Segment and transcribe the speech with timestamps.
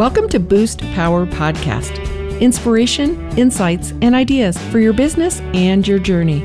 [0.00, 6.40] Welcome to Boost Power Podcast inspiration, insights, and ideas for your business and your journey.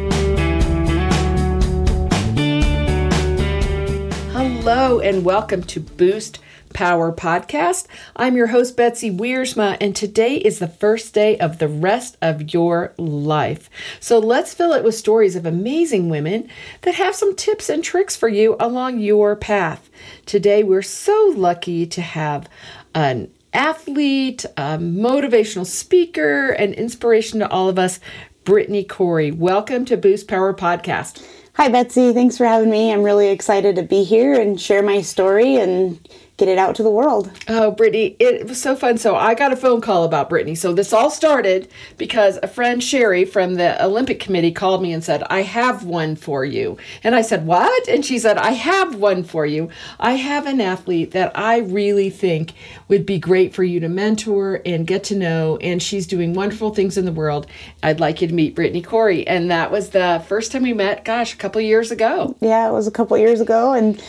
[4.34, 6.40] Hello, and welcome to Boost
[6.74, 7.88] Power Podcast.
[8.18, 12.54] I'm your host, Betsy Wiersma, and today is the first day of the rest of
[12.54, 13.70] your life.
[14.02, 16.50] So let's fill it with stories of amazing women
[16.82, 19.90] that have some tips and tricks for you along your path.
[20.26, 22.50] Today, we're so lucky to have
[22.94, 28.02] an athlete, a motivational speaker, and inspiration to all of us,
[28.44, 29.32] Brittani Coury.
[29.32, 31.26] Welcome to Boost Power Podcast.
[31.54, 32.12] Hi, Betsy.
[32.12, 32.92] Thanks for having me.
[32.92, 36.06] I'm really excited to be here and share my story and
[36.38, 37.32] get it out to the world.
[37.48, 38.98] Oh, Brittani, it was so fun.
[38.98, 40.58] So I got a phone call about Brittani.
[40.58, 45.04] So this all started because a friend, Sherry, from the Olympic Committee called me and
[45.04, 46.78] said, I have one for you.
[47.04, 47.88] And I said, What?
[47.88, 49.70] And she said, I have one for you.
[50.00, 52.54] I have an athlete that I really think
[52.90, 55.58] would be great for you to mentor and get to know.
[55.58, 57.48] And she's doing wonderful things in the world.
[57.82, 59.26] I'd like you to meet Brittani Coury.
[59.26, 62.36] And that was the first time we met, gosh, a couple years ago.
[62.42, 63.74] Yeah, it was a couple years ago.
[63.74, 64.02] And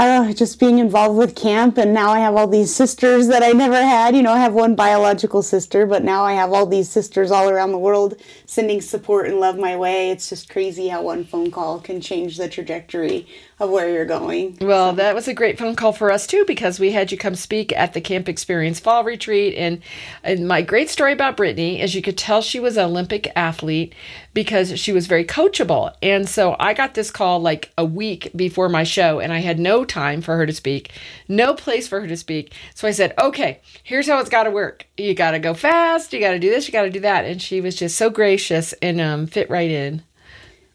[0.00, 3.26] I don't know, just being involved with camp, and now I have all these sisters
[3.28, 4.16] that I never had.
[4.16, 7.50] You know, I have one biological sister, but now I have all these sisters all
[7.50, 10.10] around the world sending support and love my way.
[10.10, 13.26] It's just crazy how one phone call can change the trajectory
[13.58, 14.56] of where you're going.
[14.62, 14.96] Well, so.
[14.96, 17.70] that was a great phone call for us too because we had you come speak
[17.74, 19.54] at the Camp Experience Fall Retreat.
[19.54, 19.82] And,
[20.24, 23.94] and my great story about Brittani is you could tell she was an Olympic athlete
[24.32, 25.94] because she was very coachable.
[26.02, 29.58] And so I got this call like a week before my show, and I had
[29.58, 30.92] no time for her to speak,
[31.28, 32.54] no place for her to speak.
[32.74, 34.86] So I said, okay, here's how it's got to work.
[34.96, 37.24] You got to go fast, you got to do this, you got to do that.
[37.24, 40.02] And she was just so gracious and um, fit right in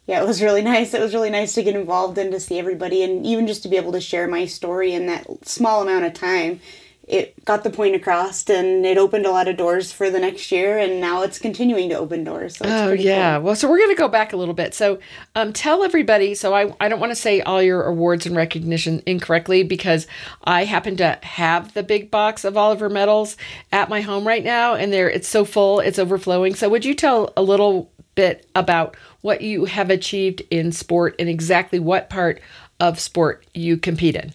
[0.07, 0.93] yeah, it was really nice.
[0.93, 3.69] It was really nice to get involved and to see everybody, and even just to
[3.69, 6.59] be able to share my story in that small amount of time.
[7.07, 10.51] It got the point across, and it opened a lot of doors for the next
[10.51, 12.57] year, and now it's continuing to open doors.
[12.57, 13.45] So oh yeah, cool.
[13.45, 14.73] well, so we're going to go back a little bit.
[14.73, 14.97] So,
[15.35, 16.33] um, tell everybody.
[16.33, 20.07] So I I don't want to say all your awards and recognition incorrectly because
[20.43, 23.37] I happen to have the big box of oliver medals
[23.71, 26.55] at my home right now, and there it's so full, it's overflowing.
[26.55, 31.29] So would you tell a little bit about what you have achieved in sport and
[31.29, 32.41] exactly what part
[32.79, 34.33] of sport you compete in.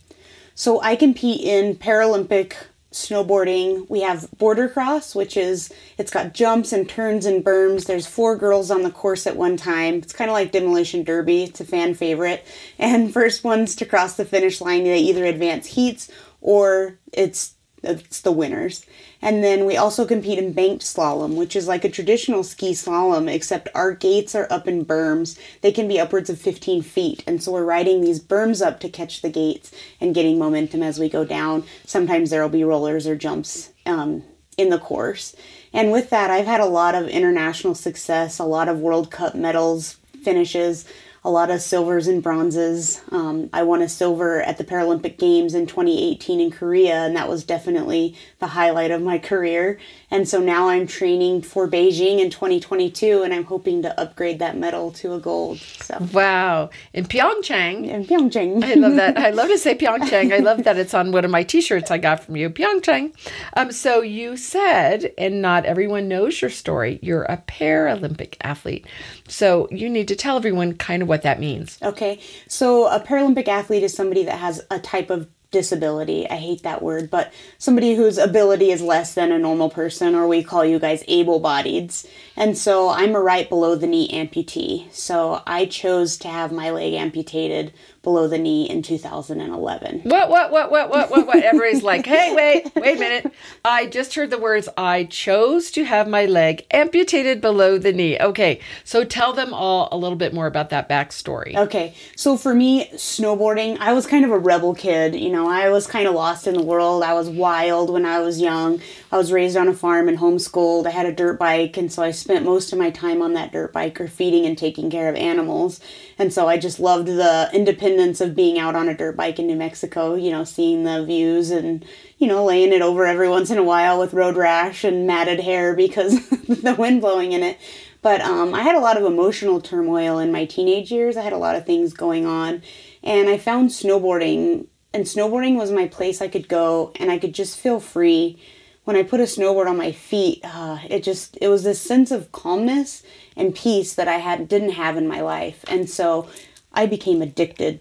[0.60, 2.52] So I compete in Paralympic
[2.92, 3.88] snowboarding.
[3.88, 7.86] We have border cross, which is it's got jumps and turns and berms.
[7.86, 9.94] There's four girls on the course at one time.
[9.94, 11.44] It's kind of like demolition derby.
[11.44, 12.46] It's a fan favorite.
[12.78, 16.10] And first ones to cross the finish line, they either advance heats
[16.42, 18.84] or it's it's the winners.
[19.22, 23.32] And then we also compete in banked slalom, which is like a traditional ski slalom,
[23.32, 25.38] except our gates are up in berms.
[25.60, 27.22] They can be upwards of 15 feet.
[27.26, 30.98] And so we're riding these berms up to catch the gates and getting momentum as
[30.98, 31.64] we go down.
[31.84, 34.22] Sometimes there will be rollers or jumps um,
[34.56, 35.34] in the course.
[35.72, 39.34] And with that, I've had a lot of international success, a lot of World Cup
[39.34, 40.86] medals, finishes
[41.22, 43.02] a lot of silvers and bronzes.
[43.10, 47.28] Um, I won a silver at the Paralympic Games in 2018 in Korea, and that
[47.28, 49.78] was definitely the highlight of my career.
[50.10, 54.56] And so now I'm training for Beijing in 2022, and I'm hoping to upgrade that
[54.56, 55.58] medal to a gold.
[55.58, 57.88] So wow, in Pyeongchang.
[57.88, 58.64] In Pyeongchang.
[58.64, 59.16] I love that.
[59.16, 60.32] I love to say Pyeongchang.
[60.32, 63.14] I love that it's on one of my T-shirts I got from you, Pyeongchang.
[63.56, 66.98] Um, so you said, and not everyone knows your story.
[67.02, 68.86] You're a Paralympic athlete,
[69.28, 71.78] so you need to tell everyone kind of what that means.
[71.82, 72.18] Okay.
[72.48, 76.28] So a Paralympic athlete is somebody that has a type of disability.
[76.28, 80.26] I hate that word, but somebody whose ability is less than a normal person, or
[80.26, 81.92] we call you guys able bodied.
[82.36, 84.92] And so I'm a right below the knee amputee.
[84.92, 87.72] So I chose to have my leg amputated
[88.02, 90.00] below the knee in 2011.
[90.04, 91.42] What, what, what, what, what, what, what?
[91.42, 93.32] Everybody's like, hey, wait, wait a minute.
[93.64, 98.18] I just heard the words, I chose to have my leg amputated below the knee.
[98.18, 101.56] Okay, so tell them all a little bit more about that backstory.
[101.56, 105.14] Okay, so for me, snowboarding, I was kind of a rebel kid.
[105.14, 107.02] You know, I was kind of lost in the world.
[107.02, 108.80] I was wild when I was young.
[109.12, 110.86] I was raised on a farm and homeschooled.
[110.86, 113.50] I had a dirt bike, and so I spent most of my time on that
[113.50, 115.80] dirt bike or feeding and taking care of animals.
[116.16, 119.48] And so I just loved the independence of being out on a dirt bike in
[119.48, 121.84] New Mexico, you know, seeing the views and,
[122.18, 125.40] you know, laying it over every once in a while with road rash and matted
[125.40, 127.58] hair because the wind blowing in it.
[128.02, 131.16] But um, I had a lot of emotional turmoil in my teenage years.
[131.16, 132.62] I had a lot of things going on.
[133.02, 137.34] And I found snowboarding, and snowboarding was my place I could go and I could
[137.34, 138.38] just feel free
[138.84, 142.10] when I put a snowboard on my feet, uh, it just it was this sense
[142.10, 143.02] of calmness
[143.36, 146.28] and peace that I had didn't have in my life, and so
[146.72, 147.80] I became addicted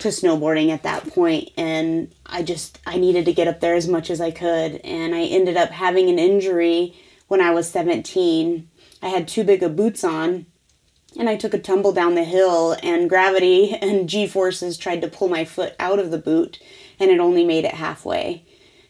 [0.00, 3.86] to snowboarding at that point and I just I needed to get up there as
[3.86, 6.94] much as I could and I ended up having an injury
[7.28, 8.68] when I was 17.
[9.02, 10.46] I had too big of boots on
[11.18, 15.08] and I took a tumble down the hill and gravity and G forces tried to
[15.08, 16.58] pull my foot out of the boot
[16.98, 18.44] and it only made it halfway.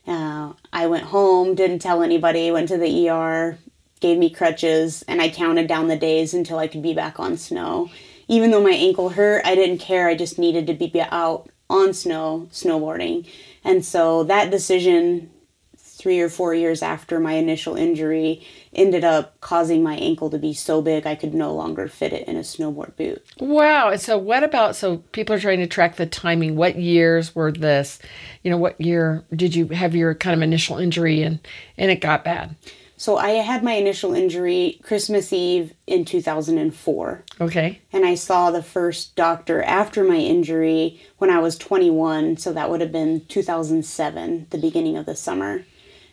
[0.06, 3.58] Uh, I went home, didn't tell anybody, went to the ER,
[4.00, 7.36] gave me crutches, and I counted down the days until I could be back on
[7.36, 7.90] snow.
[8.28, 10.08] Even though my ankle hurt, I didn't care.
[10.08, 13.28] I just needed to be out on snow, snowboarding.
[13.64, 15.30] And so that decision,
[15.76, 20.54] three or four years after my initial injury, ended up causing my ankle to be
[20.54, 23.24] so big I could no longer fit it in a snowboard boot.
[23.40, 23.90] Wow.
[23.90, 26.56] And so, what about so people are trying to track the timing?
[26.56, 27.98] What years were this?
[28.42, 31.40] You know, what year did you have your kind of initial injury and
[31.76, 32.56] and it got bad?
[33.00, 37.24] So I had my initial injury Christmas Eve in 2004.
[37.40, 37.80] Okay.
[37.94, 42.68] And I saw the first doctor after my injury when I was 21, so that
[42.68, 45.64] would have been 2007, the beginning of the summer.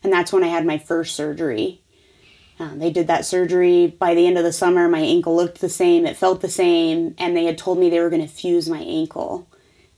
[0.01, 1.81] And that's when I had my first surgery.
[2.59, 4.87] Um, they did that surgery by the end of the summer.
[4.87, 7.99] My ankle looked the same, it felt the same, and they had told me they
[7.99, 9.47] were going to fuse my ankle.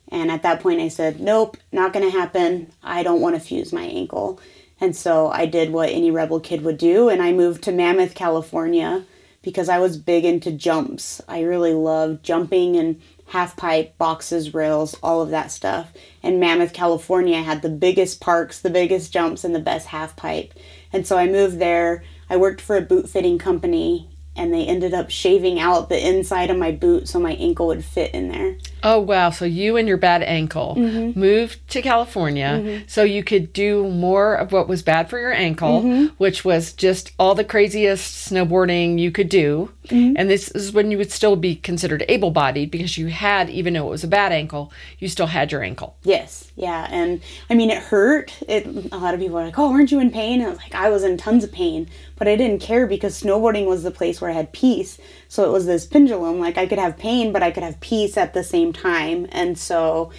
[0.10, 2.72] And at that point, I said, Nope, not going to happen.
[2.84, 4.40] I don't want to fuse my ankle.
[4.82, 8.16] And so I did what any rebel kid would do, and I moved to Mammoth,
[8.16, 9.06] California,
[9.42, 11.22] because I was big into jumps.
[11.28, 15.92] I really loved jumping and half pipe, boxes, rails, all of that stuff.
[16.24, 20.54] And Mammoth, California had the biggest parks, the biggest jumps, and the best half pipe.
[20.92, 22.04] And so I moved there.
[22.30, 24.10] I worked for a boot fitting company
[24.40, 27.84] and they ended up shaving out the inside of my boot so my ankle would
[27.84, 28.58] fit in there.
[28.82, 29.32] Oh wow!
[29.32, 31.20] So you and your bad ankle mm-hmm.
[31.20, 32.84] moved to California mm-hmm.
[32.88, 36.06] so you could do more of what was bad for your ankle, mm-hmm.
[36.18, 39.72] which was just all the craziest snowboarding you could do.
[39.90, 40.14] Mm-hmm.
[40.18, 43.88] And this is when you would still be considered able-bodied because you had, even though
[43.88, 45.98] it was a bad ankle, you still had your ankle.
[46.04, 48.34] Yes, yeah, and I mean it hurt.
[48.48, 50.60] It a lot of people are like, "Oh, weren't you in pain?" And I was
[50.60, 51.88] like, "I was in tons of pain."
[52.20, 55.00] but I didn't care because snowboarding was the place where I had peace.
[55.30, 56.40] So it was this pendulum.
[56.40, 59.26] Like I could have pain, but I could have peace at the same time.
[59.32, 60.12] And so,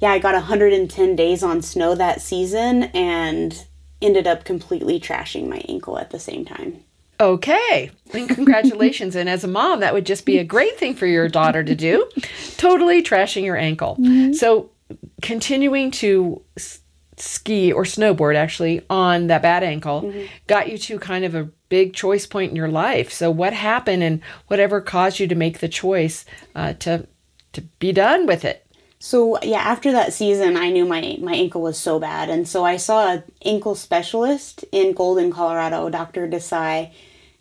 [0.00, 3.66] yeah, I got 110 days on snow that season and
[4.00, 6.82] ended up completely trashing my ankle at the same time.
[7.20, 7.90] Okay.
[8.12, 9.16] And congratulations.
[9.16, 11.74] and as a mom, that would just be a great thing for your daughter to
[11.74, 12.08] do.
[12.56, 13.96] Totally trashing your ankle.
[14.00, 14.32] Mm-hmm.
[14.32, 14.70] So,
[15.22, 16.42] continuing to
[17.16, 20.26] ski or snowboard actually on that bad ankle mm-hmm.
[20.46, 23.12] got you to kind of a big choice point in your life.
[23.12, 26.24] So what happened and whatever caused you to make the choice
[26.54, 27.06] uh, to
[27.52, 28.63] to be done with it?
[29.04, 32.64] So yeah, after that season, I knew my my ankle was so bad, and so
[32.64, 36.26] I saw an ankle specialist in Golden, Colorado, Dr.
[36.26, 36.90] Desai.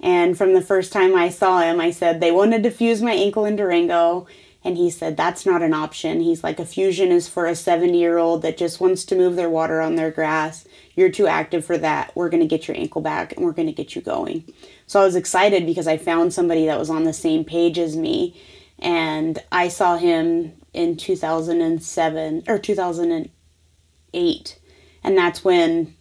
[0.02, 3.14] And from the first time I saw him, I said they want to fuse my
[3.14, 4.28] ankle in Durango
[4.62, 6.20] and he said, That's not an option.
[6.20, 9.38] He's like, A fusion is for a 70 year old that just wants to move
[9.38, 10.68] their water on their grass.
[10.98, 12.14] You're too active for that.
[12.14, 14.44] We're to get your ankle back and we're to get you going.
[14.86, 17.96] So I was excited because I found somebody that was on the same page as
[17.96, 18.36] me.
[18.80, 24.60] And I saw him in 2007 or 2008.
[25.04, 25.96] And that's when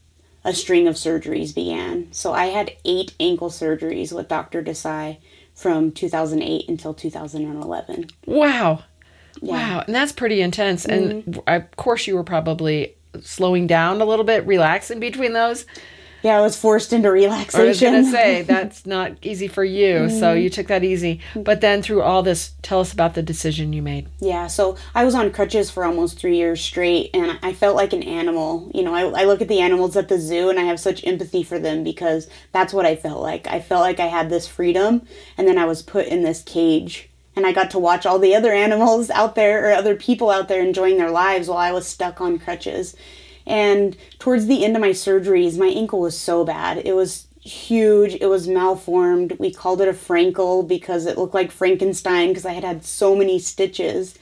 [0.44, 2.12] a string of surgeries began.
[2.12, 4.62] So I had eight ankle surgeries with Dr.
[4.62, 5.18] Desai
[5.54, 8.10] from 2008 until 2011.
[8.26, 8.82] Wow.
[9.40, 9.52] Yeah.
[9.52, 9.84] Wow.
[9.86, 10.86] And that's pretty intense.
[10.86, 11.40] Mm-hmm.
[11.46, 15.66] And of course, you were probably slowing down a little bit, relaxing between those.
[16.22, 17.60] Yeah, I was forced into relaxation.
[17.60, 19.94] I was going to say, that's not easy for you.
[19.94, 20.18] Mm-hmm.
[20.18, 21.20] So you took that easy.
[21.34, 24.08] But then through all this, tell us about the decision you made.
[24.20, 27.92] Yeah, so I was on crutches for almost three years straight, and I felt like
[27.92, 28.70] an animal.
[28.74, 31.04] You know, I, I look at the animals at the zoo, and I have such
[31.04, 33.46] empathy for them because that's what I felt like.
[33.48, 37.08] I felt like I had this freedom, and then I was put in this cage.
[37.34, 40.48] And I got to watch all the other animals out there or other people out
[40.48, 42.94] there enjoying their lives while I was stuck on crutches
[43.46, 46.78] and towards the end of my surgeries, my ankle was so bad.
[46.78, 48.14] It was huge.
[48.14, 49.36] It was malformed.
[49.38, 53.16] We called it a Frankel because it looked like Frankenstein because I had had so
[53.16, 54.14] many stitches.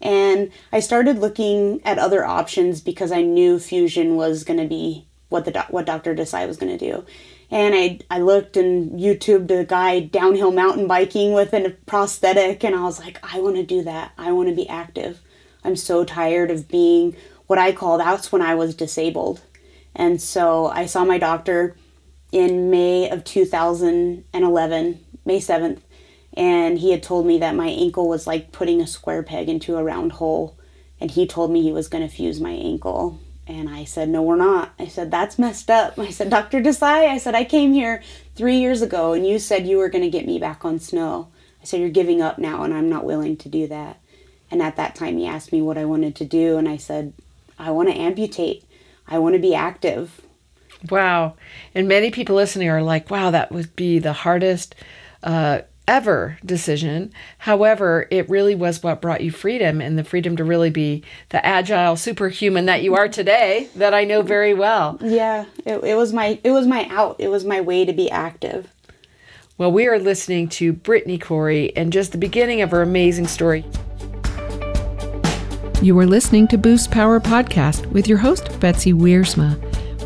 [0.00, 5.06] And I started looking at other options because I knew fusion was going to be
[5.28, 6.14] what the what Dr.
[6.14, 7.04] Desai was going to do.
[7.50, 12.74] And I I looked and YouTubed a guy downhill mountain biking with a prosthetic and
[12.74, 14.12] I was like, I want to do that.
[14.16, 15.20] I want to be active.
[15.64, 17.14] I'm so tired of being
[17.52, 19.42] what I call that's when I was disabled.
[19.94, 21.76] And so I saw my doctor
[22.32, 25.80] in May of 2011, May 7th,
[26.32, 29.76] and he had told me that my ankle was like putting a square peg into
[29.76, 30.56] a round hole.
[30.98, 33.20] And he told me he was going to fuse my ankle.
[33.46, 34.72] And I said, No, we're not.
[34.78, 35.98] I said, That's messed up.
[35.98, 36.62] I said, Dr.
[36.62, 38.02] Desai, I said, I came here
[38.34, 41.28] three years ago and you said you were going to get me back on snow.
[41.60, 44.00] I said, You're giving up now, and I'm not willing to do that.
[44.50, 46.56] And at that time, he asked me what I wanted to do.
[46.56, 47.12] And I said,
[47.58, 48.64] I want to amputate.
[49.06, 50.20] I want to be active.
[50.90, 51.36] Wow.
[51.74, 54.74] And many people listening are like, wow, that would be the hardest
[55.22, 57.12] uh, ever decision.
[57.38, 61.44] However, it really was what brought you freedom and the freedom to really be the
[61.44, 64.98] agile superhuman that you are today that I know very well.
[65.00, 67.16] Yeah, it, it was my it was my out.
[67.18, 68.68] It was my way to be active.
[69.58, 73.64] Well, we are listening to Brittani Coury and just the beginning of her amazing story.
[75.82, 79.58] You are listening to Boost Power Podcast with your host, Betsy Wiersma.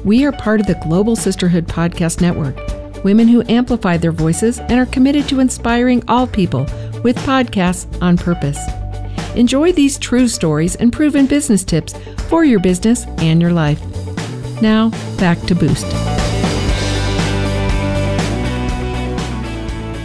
[0.06, 2.56] We are part of the Global Sisterhood Podcast Network,
[3.04, 6.60] women who amplify their voices and are committed to inspiring all people
[7.04, 8.58] with podcasts on purpose.
[9.36, 11.92] Enjoy these true stories and proven business tips
[12.30, 13.78] for your business and your life.
[14.62, 16.15] Now, back to Boost.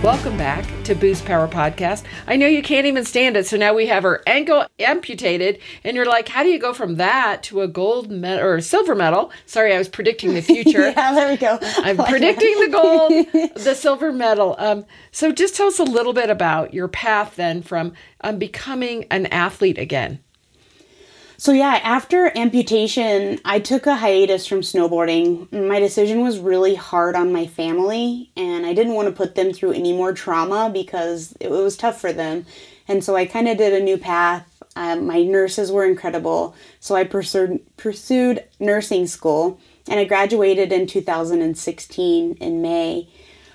[0.03, 2.05] Welcome back to Boost Power Podcast.
[2.25, 5.95] I know you can't even stand it, so now we have her ankle amputated, and
[5.95, 9.31] you're like, how do you go from that to a gold medal or silver medal?
[9.45, 10.89] Sorry, I was predicting the future.
[10.89, 11.59] yeah, there we go.
[11.77, 14.55] I'm predicting the gold, the silver medal.
[14.57, 19.05] Um, so just tell us a little bit about your path then from um, becoming
[19.11, 20.19] an athlete again.
[21.41, 25.51] So, yeah, after amputation, I took a hiatus from snowboarding.
[25.51, 29.51] My decision was really hard on my family, and I didn't want to put them
[29.51, 32.45] through any more trauma because it was tough for them.
[32.87, 34.61] And so I kind of did a new path.
[34.75, 36.55] Um, my nurses were incredible.
[36.79, 43.09] So I pursued, pursued nursing school, and I graduated in 2016 in May.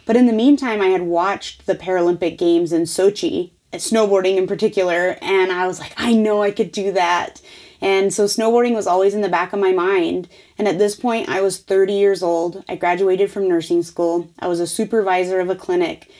[0.07, 5.19] But in the meantime, I had watched the Paralympic Games in Sochi, snowboarding in particular,
[5.23, 7.41] and I was like, I know I could do that.
[7.81, 10.29] And so snowboarding was always in the back of my mind.
[10.59, 12.65] And at this point, I was 30 years old.
[12.69, 14.31] I graduated from nursing school.
[14.39, 16.11] I was a supervisor of a clinic.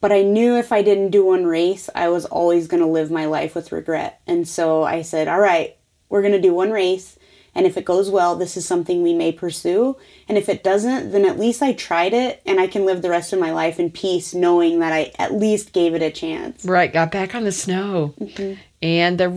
[0.00, 3.10] But I knew if I didn't do one race, I was always going to live
[3.10, 4.20] my life with regret.
[4.26, 5.76] And so I said, all right,
[6.08, 7.18] we're going to do one race.
[7.54, 9.96] And if it goes well, this is something we may pursue.
[10.28, 13.08] And if it doesn't, then at least I tried it and I can live the
[13.08, 16.66] rest of my life in peace knowing that I at least gave it a chance.
[16.66, 18.14] Right, got back on the snow.
[18.20, 18.60] Mm-hmm.
[18.82, 19.30] And the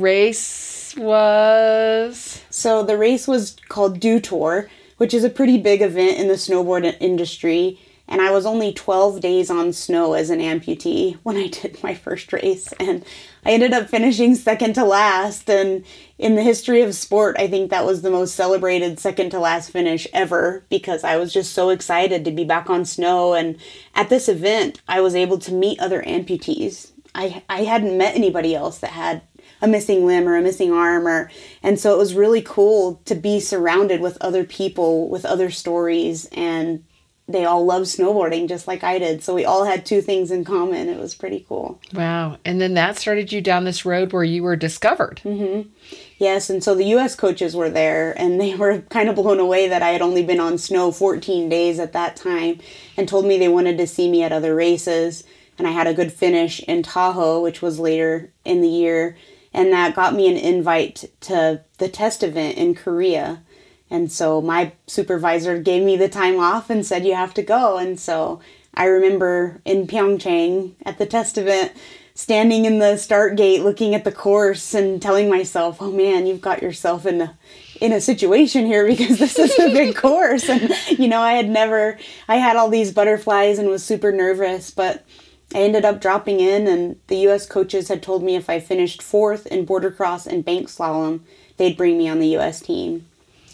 [0.95, 2.43] race was?
[2.49, 6.33] So the race was called Dew Tour, which is a pretty big event in the
[6.35, 7.79] snowboard industry.
[8.07, 11.93] And I was only 12 days on snow as an amputee when I did my
[11.93, 12.73] first race.
[12.79, 13.05] And
[13.45, 15.47] I ended up finishing second to last.
[15.47, 15.85] And
[16.17, 19.69] in the history of sport, I think that was the most celebrated second to last
[19.69, 23.35] finish ever because I was just so excited to be back on snow.
[23.35, 23.57] And
[23.93, 26.91] at this event, I was able to meet other amputees.
[27.13, 29.21] I, I hadn't met anybody else that had
[29.61, 31.29] a missing limb or a missing arm or
[31.61, 36.27] and so it was really cool to be surrounded with other people with other stories
[36.31, 36.83] and
[37.29, 39.23] they all love snowboarding just like I did.
[39.23, 40.89] So we all had two things in common.
[40.89, 41.79] It was pretty cool.
[41.93, 42.37] Wow.
[42.43, 45.21] And then that started you down this road where you were discovered.
[45.23, 45.69] Mm-hmm.
[46.17, 46.49] Yes.
[46.49, 47.15] And so the U.S.
[47.15, 50.39] coaches were there and they were kind of blown away that I had only been
[50.39, 52.59] on snow 14 days at that time
[52.97, 55.23] and told me they wanted to see me at other races.
[55.59, 59.15] And I had a good finish in Tahoe, which was later in the year
[59.53, 63.43] and that got me an invite to the test event in Korea.
[63.89, 67.77] And so my supervisor gave me the time off and said, You have to go.
[67.77, 68.39] And so
[68.73, 71.73] I remember in Pyeongchang at the test event,
[72.13, 76.41] standing in the start gate looking at the course and telling myself, Oh man, you've
[76.41, 77.37] got yourself in a
[77.81, 81.49] in a situation here because this is a big course and you know i had
[81.49, 85.05] never i had all these butterflies and was super nervous but
[85.53, 87.47] I ended up dropping in, and the U.S.
[87.47, 91.21] coaches had told me if I finished fourth in border cross and bank slalom,
[91.57, 92.61] they'd bring me on the U.S.
[92.61, 93.07] team.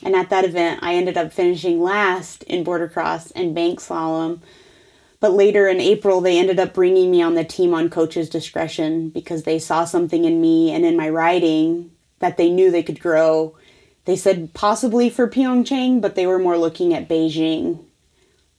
[0.04, 4.42] And at that event, I ended up finishing last in border cross and bank slalom.
[5.22, 9.10] But later in April, they ended up bringing me on the team on coach's discretion
[9.10, 13.00] because they saw something in me and in my riding that they knew they could
[13.00, 13.56] grow.
[14.04, 17.85] They said possibly for Pyeongchang, but they were more looking at Beijing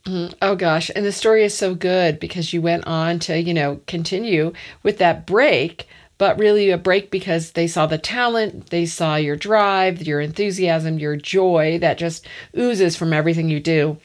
[0.08, 3.80] Oh gosh, and the story is so good because you went on to, you know,
[3.88, 4.52] continue
[4.84, 9.34] with that break, but really a break because they saw the talent, they saw your
[9.34, 12.24] drive, your enthusiasm, your joy that just
[12.56, 13.98] oozes from everything you do.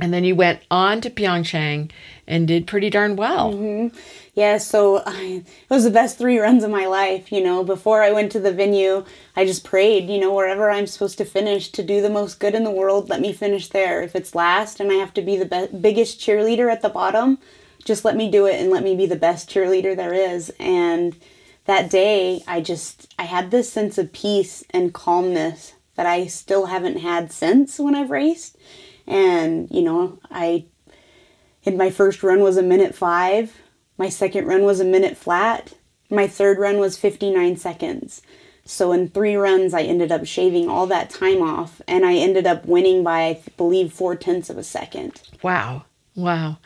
[0.00, 1.90] And then you went on to Pyeongchang
[2.26, 3.52] and did pretty darn well.
[3.52, 3.96] Mm-hmm.
[4.34, 7.32] Yeah, so I, it was the best three runs of my life.
[7.32, 10.86] You know, before I went to the venue, I just prayed, you know, wherever I'm
[10.86, 14.00] supposed to finish to do the most good in the world, let me finish there.
[14.02, 17.38] If it's last and I have to be the be- biggest cheerleader at the bottom,
[17.84, 20.52] just let me do it and let me be the best cheerleader there is.
[20.60, 21.16] And
[21.64, 26.66] that day, I just, I had this sense of peace and calmness that I still
[26.66, 28.56] haven't had since when I've raced.
[29.08, 30.66] And, you know, I,
[31.64, 33.52] in my first run was a minute five
[33.98, 35.74] my second run was a minute flat.
[36.10, 38.22] my third run was 59 seconds.
[38.64, 42.46] So in three runs, I ended up shaving all that time off, and I ended
[42.46, 45.20] up winning by, I believe, four tenths of a second.
[45.42, 45.84] Wow.
[46.14, 46.58] Wow.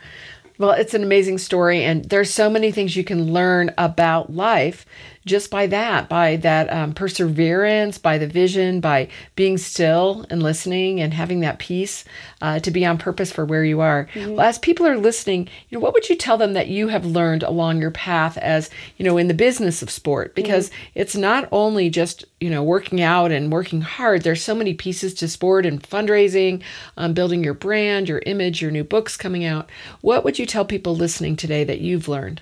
[0.57, 4.85] Well, it's an amazing story, and there's so many things you can learn about life
[5.25, 10.99] just by that, by that um, perseverance, by the vision, by being still and listening
[10.99, 12.03] and having that peace
[12.41, 14.07] uh, to be on purpose for where you are.
[14.13, 14.31] Mm-hmm.
[14.31, 17.05] Well, as people are listening, you know, what would you tell them that you have
[17.05, 20.35] learned along your path as you know in the business of sport?
[20.35, 20.91] Because mm-hmm.
[20.95, 24.23] it's not only just you know working out and working hard.
[24.23, 26.61] There's so many pieces to sport and fundraising,
[26.97, 29.69] um, building your brand, your image, your new books coming out.
[30.01, 32.41] What would you tell people listening today that you've learned?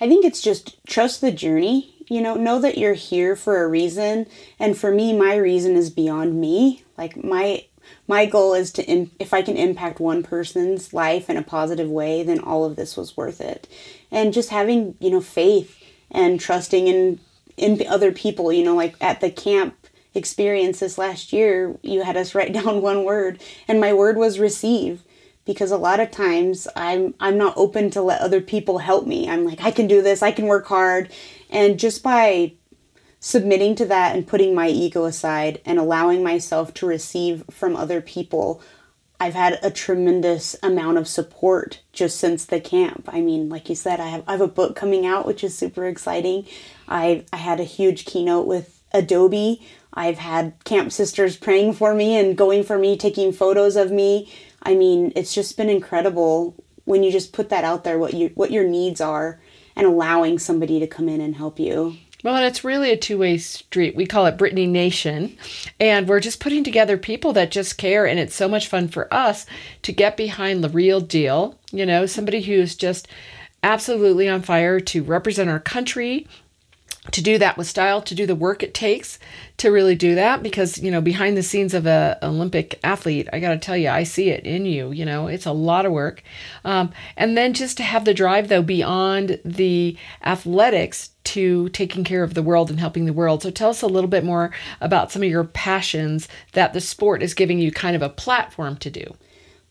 [0.00, 1.94] I think it's just trust the journey.
[2.08, 4.26] You know, know that you're here for a reason.
[4.58, 6.84] And for me, my reason is beyond me.
[6.96, 7.64] Like my
[8.06, 11.88] my goal is to Im- if I can impact one person's life in a positive
[11.88, 13.66] way, then all of this was worth it.
[14.10, 17.20] And just having, you know, faith and trusting in
[17.56, 19.74] in other people, you know, like at the camp
[20.14, 24.38] experience this last year, you had us write down one word and my word was
[24.38, 25.02] receive
[25.48, 29.30] because a lot of times I'm I'm not open to let other people help me.
[29.30, 31.10] I'm like I can do this, I can work hard,
[31.48, 32.52] and just by
[33.18, 38.02] submitting to that and putting my ego aside and allowing myself to receive from other
[38.02, 38.62] people,
[39.18, 43.08] I've had a tremendous amount of support just since the camp.
[43.08, 45.56] I mean, like you said, I have I have a book coming out which is
[45.56, 46.46] super exciting.
[46.86, 49.66] I I had a huge keynote with Adobe.
[49.94, 54.30] I've had camp sisters praying for me and going for me, taking photos of me
[54.62, 58.30] I mean, it's just been incredible when you just put that out there what you
[58.34, 59.40] what your needs are
[59.76, 61.96] and allowing somebody to come in and help you.
[62.24, 63.94] Well, and it's really a two way street.
[63.94, 65.36] We call it Brittani Nation.
[65.78, 68.06] And we're just putting together people that just care.
[68.06, 69.46] And it's so much fun for us
[69.82, 71.58] to get behind the real deal.
[71.70, 73.06] You know, somebody who's just
[73.62, 76.26] absolutely on fire to represent our country
[77.10, 79.18] to do that with style, to do the work it takes
[79.58, 83.40] to really do that because, you know, behind the scenes of a Olympic athlete, I
[83.40, 85.92] got to tell you, I see it in you, you know, it's a lot of
[85.92, 86.22] work.
[86.64, 92.22] Um, and then just to have the drive though beyond the athletics to taking care
[92.22, 93.42] of the world and helping the world.
[93.42, 97.22] So tell us a little bit more about some of your passions that the sport
[97.22, 99.14] is giving you kind of a platform to do.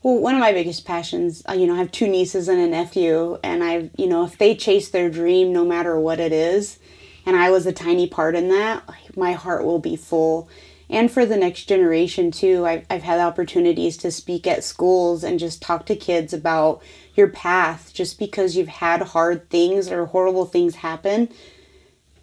[0.04, 2.68] Well, one of my biggest passions, uh, you know, I have two nieces and a
[2.68, 6.78] nephew, and I've, you know, if they chase their dream, no matter what it is,
[7.28, 10.48] and I was a tiny part in that, my heart will be full.
[10.90, 15.38] And for the next generation, too, I've, I've had opportunities to speak at schools and
[15.38, 16.82] just talk to kids about
[17.16, 17.92] your path.
[17.94, 21.28] Just because you've had hard things or horrible things happen,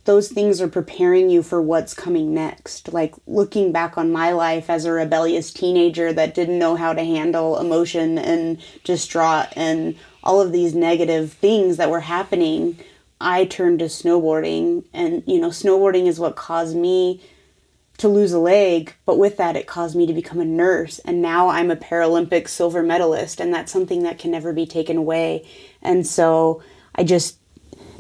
[0.07, 2.91] those things are preparing you for what's coming next.
[2.91, 7.05] Like looking back on my life as a rebellious teenager that didn't know how to
[7.05, 12.79] handle emotion and distraught and all of these negative things that were happening
[13.25, 17.23] I turned to snowboarding, and you know, snowboarding is what caused me
[17.97, 20.99] to lose a leg, but with that, it caused me to become a nurse.
[21.01, 24.97] And now I'm a Paralympic silver medalist, and that's something that can never be taken
[24.97, 25.47] away.
[25.81, 26.63] And so
[26.97, 27.39] I just,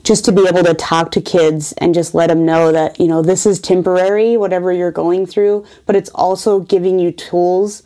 [0.02, 3.06] just to be able to talk to kids and just let them know that, you
[3.06, 7.84] know, this is temporary, whatever you're going through, but it's also giving you tools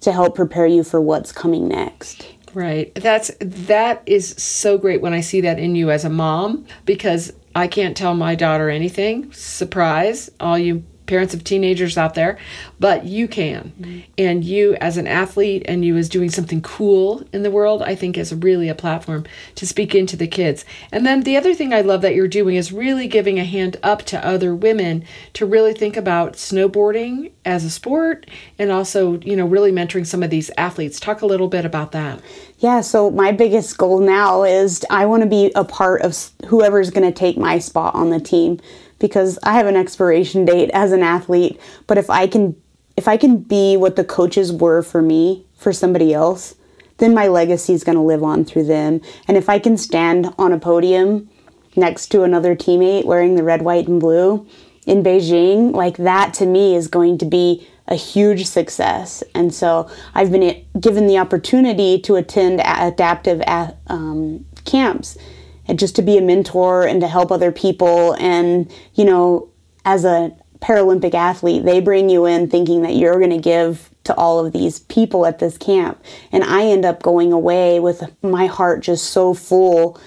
[0.00, 2.26] to help prepare you for what's coming next.
[2.54, 2.94] Right.
[2.94, 7.32] That's that is so great when I see that in you as a mom because
[7.54, 9.32] I can't tell my daughter anything.
[9.32, 12.38] Surprise, all you parents of teenagers out there,
[12.80, 13.70] but you can.
[13.78, 14.00] Mm-hmm.
[14.16, 17.94] And you, as an athlete, and you as doing something cool in the world, I
[17.94, 20.64] think is really a platform to speak into the kids.
[20.90, 23.76] And then the other thing I love that you're doing is really giving a hand
[23.82, 28.26] up to other women to really think about snowboarding as a sport
[28.58, 30.98] and also, you know, really mentoring some of these athletes.
[30.98, 32.22] Talk a little bit about that.
[32.56, 36.88] Yeah, so my biggest goal now is I want to be a part of whoever's
[36.88, 38.60] going to take my spot on the team
[39.02, 42.56] because I have an expiration date as an athlete, but if I can
[42.96, 46.54] if I can be what the coaches were for me for somebody else,
[46.98, 49.00] then my legacy is going to live on through them.
[49.26, 51.28] And if I can stand on a podium
[51.74, 54.46] next to another teammate wearing the red, white and blue
[54.86, 59.24] in Beijing, like that to me is going to be a huge success.
[59.34, 63.42] And so I've been given the opportunity to attend adaptive
[63.86, 65.16] um, camps
[65.72, 68.14] and just to be a mentor and to help other people.
[68.20, 69.48] And, you know,
[69.86, 70.30] as a
[70.60, 74.52] Paralympic athlete, they bring you in thinking that you're going to give to all of
[74.52, 76.04] these people at this camp.
[76.30, 79.98] And I end up going away with my heart just so full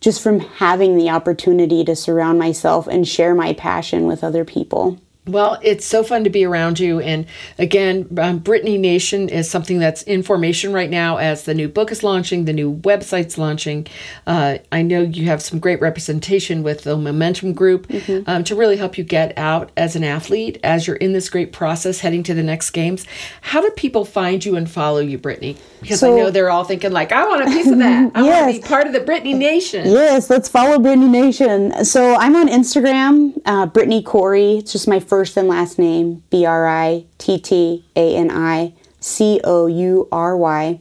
[0.00, 5.00] just from having the opportunity to surround myself and share my passion with other people.
[5.24, 6.98] Well, it's so fun to be around you.
[6.98, 11.68] And again, um, Brittani Nation is something that's in formation right now as the new
[11.68, 13.86] book is launching, the new website's launching.
[14.26, 18.28] Uh, I know you have some great representation with the Momentum Group mm-hmm.
[18.28, 21.52] um, to really help you get out as an athlete as you're in this great
[21.52, 23.06] process heading to the next games.
[23.42, 25.56] How do people find you and follow you, Brittani?
[25.80, 28.10] Because so, I know they're all thinking, like, I want a piece of that.
[28.16, 28.42] I yes.
[28.42, 29.86] want to be part of the Brittani Nation.
[29.86, 31.84] Yes, let's follow Brittani Nation.
[31.84, 34.58] So I'm on Instagram, uh, Brittani Coury.
[34.58, 38.72] It's just my first and last name, B R I T T A N I
[38.98, 40.80] C O U R Y.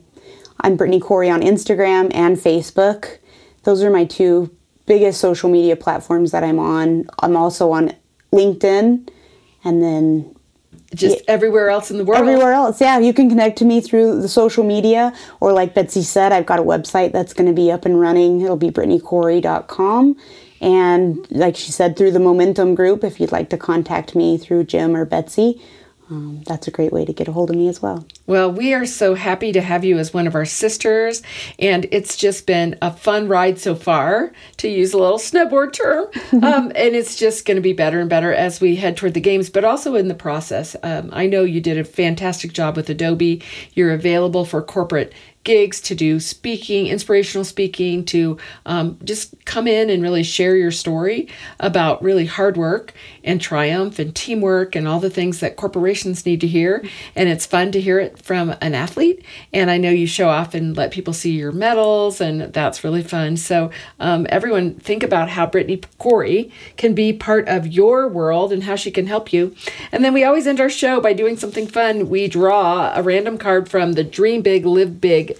[0.61, 3.17] I'm Brittani Coury on Instagram and Facebook.
[3.63, 4.49] Those are my two
[4.85, 7.09] biggest social media platforms that I'm on.
[7.19, 7.91] I'm also on
[8.31, 9.09] LinkedIn
[9.65, 10.33] and then
[10.95, 12.21] just yeah, everywhere else in the world.
[12.21, 12.99] Everywhere else, yeah.
[12.99, 16.57] You can connect to me through the social media, or like Betsy said, I've got
[16.57, 18.39] a website that's going to be up and running.
[18.39, 20.15] It'll be brittanicoury.com.
[20.61, 24.65] And like she said, through the Momentum group, if you'd like to contact me through
[24.65, 25.59] Jim or Betsy,
[26.09, 28.05] um, that's a great way to get a hold of me as well.
[28.31, 31.21] Well, we are so happy to have you as one of our sisters,
[31.59, 36.05] and it's just been a fun ride so far, to use a little snowboard term.
[36.41, 39.19] um, and it's just going to be better and better as we head toward the
[39.19, 40.77] games, but also in the process.
[40.81, 43.43] Um, I know you did a fantastic job with Adobe.
[43.73, 45.11] You're available for corporate
[45.43, 50.71] gigs to do speaking, inspirational speaking, to um, just come in and really share your
[50.71, 51.27] story
[51.59, 56.41] about really hard work and triumph and teamwork and all the things that corporations need
[56.41, 56.83] to hear.
[57.15, 59.23] And it's fun to hear it from an athlete.
[59.53, 63.03] And I know you show off and let people see your medals, and that's really
[63.03, 63.37] fun.
[63.37, 68.63] So, um, everyone, think about how Brittani Coury can be part of your world and
[68.63, 69.55] how she can help you.
[69.91, 72.09] And then we always end our show by doing something fun.
[72.09, 75.37] We draw a random card from the Dream Big, Live Big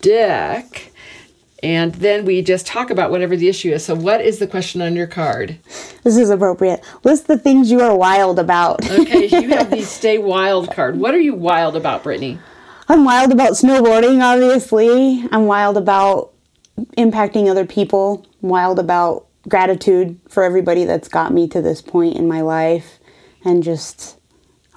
[0.00, 0.92] deck.
[1.62, 3.84] And then we just talk about whatever the issue is.
[3.84, 5.58] So, what is the question on your card?
[6.04, 6.84] This is appropriate.
[7.02, 8.88] List the things you are wild about.
[8.88, 10.98] okay, you have the Stay Wild card.
[10.98, 12.38] What are you wild about, Brittani?
[12.88, 15.24] I'm wild about snowboarding, obviously.
[15.32, 16.32] I'm wild about
[16.96, 18.24] impacting other people.
[18.42, 22.98] I'm wild about gratitude for everybody that's got me to this point in my life.
[23.44, 24.18] And just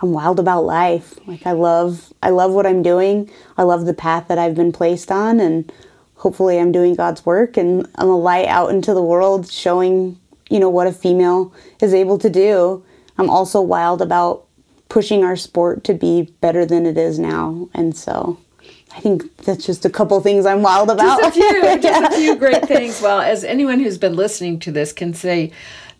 [0.02, 1.20] I'm wild about life.
[1.28, 3.30] Like I love I love what I'm doing.
[3.58, 5.72] I love the path that I've been placed on and
[6.22, 10.20] hopefully I'm doing God's work and I'm a light out into the world showing,
[10.52, 12.86] you know, what a female is able to do.
[13.18, 14.46] I'm also wild about
[14.88, 17.68] pushing our sport to be better than it is now.
[17.74, 18.38] And so
[18.96, 21.20] I think that's just a couple things I'm wild about.
[21.22, 23.02] Just a few, just a few great things.
[23.02, 25.52] Well, as anyone who's been listening to this can say,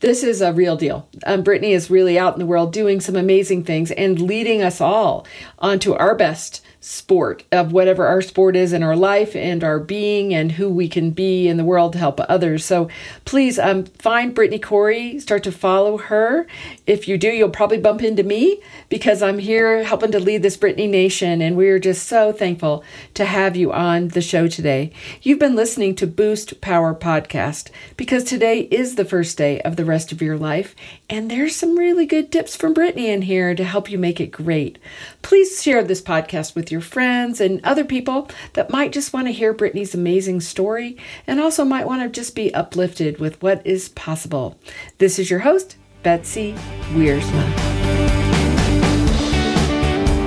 [0.02, 1.08] this is a real deal.
[1.26, 4.80] Um, Brittani is really out in the world doing some amazing things and leading us
[4.82, 5.26] all
[5.58, 10.34] onto our best sport of whatever our sport is in our life and our being
[10.34, 12.66] and who we can be in the world to help others.
[12.66, 12.90] So
[13.24, 16.48] please um, find Brittani Coury, start to follow her.
[16.88, 20.58] If you do, you'll probably bump into me because I'm here helping to lead this
[20.58, 24.92] Brittani Nation, and we're just so thankful to have you on the show today.
[25.22, 29.86] You've been listening to Boost Power Podcast because today is the first day of the
[29.86, 30.76] rest of your life,
[31.12, 34.32] and there's some really good tips from Brittani in here to help you make it
[34.32, 34.80] great.
[35.22, 39.54] Please share this podcast your friends and other people that might just want to hear
[39.54, 44.58] Brittani's amazing story and also might want to just be uplifted with what is possible.
[44.98, 46.54] This is your host, Betsy
[46.94, 47.72] Wiersma.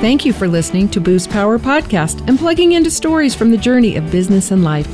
[0.00, 3.96] Thank you for listening to Boost Power Podcast and plugging into stories from the journey
[3.96, 4.88] of business and life.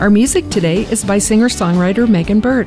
[0.00, 2.66] Our music today is by singer songwriter Megan Burtt.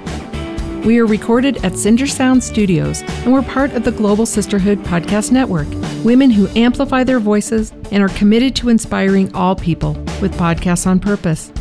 [0.85, 5.31] We are recorded at Cinder Sound Studios, and we're part of the Global Sisterhood Podcast
[5.31, 5.69] Network,
[6.03, 10.99] women who amplify their voices and are committed to inspiring all people with podcasts on
[10.99, 11.53] purpose.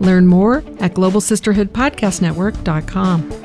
[0.00, 3.39] Learn more at globalsisterhoodpodcastnetwork.com.